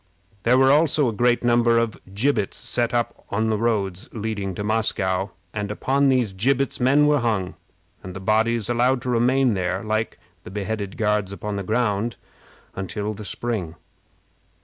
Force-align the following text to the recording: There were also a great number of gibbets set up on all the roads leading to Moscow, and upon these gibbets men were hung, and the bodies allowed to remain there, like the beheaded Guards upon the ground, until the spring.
There 0.41 0.57
were 0.57 0.71
also 0.71 1.07
a 1.09 1.13
great 1.13 1.43
number 1.43 1.77
of 1.77 1.99
gibbets 2.15 2.57
set 2.57 2.91
up 2.91 3.23
on 3.29 3.43
all 3.43 3.49
the 3.51 3.57
roads 3.59 4.09
leading 4.11 4.55
to 4.55 4.63
Moscow, 4.63 5.29
and 5.53 5.69
upon 5.69 6.09
these 6.09 6.33
gibbets 6.33 6.79
men 6.79 7.05
were 7.05 7.19
hung, 7.19 7.53
and 8.01 8.15
the 8.15 8.19
bodies 8.19 8.67
allowed 8.67 9.03
to 9.03 9.11
remain 9.11 9.53
there, 9.53 9.83
like 9.83 10.17
the 10.43 10.49
beheaded 10.49 10.97
Guards 10.97 11.31
upon 11.31 11.55
the 11.55 11.61
ground, 11.61 12.15
until 12.73 13.13
the 13.13 13.23
spring. 13.23 13.75